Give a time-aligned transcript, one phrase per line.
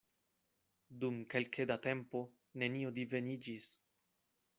[1.03, 2.21] Dum kelke da tempo
[2.63, 3.69] nenio diveniĝis.